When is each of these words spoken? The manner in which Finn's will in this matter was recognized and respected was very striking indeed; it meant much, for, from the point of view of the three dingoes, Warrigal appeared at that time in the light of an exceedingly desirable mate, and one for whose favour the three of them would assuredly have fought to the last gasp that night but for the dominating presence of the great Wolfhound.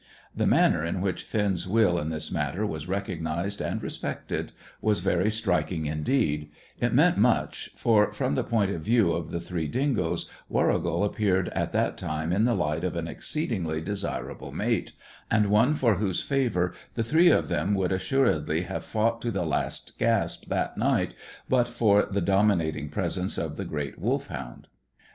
The 0.35 0.47
manner 0.47 0.83
in 0.83 0.99
which 0.99 1.21
Finn's 1.25 1.67
will 1.67 1.99
in 1.99 2.09
this 2.09 2.31
matter 2.31 2.65
was 2.65 2.87
recognized 2.87 3.61
and 3.61 3.83
respected 3.83 4.51
was 4.81 4.99
very 4.99 5.29
striking 5.29 5.85
indeed; 5.85 6.49
it 6.79 6.91
meant 6.91 7.19
much, 7.19 7.69
for, 7.75 8.11
from 8.11 8.33
the 8.33 8.43
point 8.43 8.71
of 8.71 8.81
view 8.81 9.11
of 9.11 9.29
the 9.29 9.39
three 9.39 9.67
dingoes, 9.67 10.27
Warrigal 10.49 11.03
appeared 11.03 11.49
at 11.49 11.71
that 11.73 11.99
time 11.99 12.33
in 12.33 12.45
the 12.45 12.55
light 12.55 12.83
of 12.83 12.95
an 12.95 13.07
exceedingly 13.07 13.79
desirable 13.79 14.51
mate, 14.51 14.93
and 15.29 15.51
one 15.51 15.75
for 15.75 15.93
whose 15.97 16.19
favour 16.23 16.73
the 16.95 17.03
three 17.03 17.29
of 17.29 17.47
them 17.47 17.75
would 17.75 17.91
assuredly 17.91 18.63
have 18.63 18.83
fought 18.83 19.21
to 19.21 19.29
the 19.29 19.45
last 19.45 19.99
gasp 19.99 20.45
that 20.47 20.79
night 20.79 21.13
but 21.47 21.67
for 21.67 22.07
the 22.07 22.21
dominating 22.21 22.89
presence 22.89 23.37
of 23.37 23.55
the 23.55 23.65
great 23.65 23.99
Wolfhound. 23.99 24.65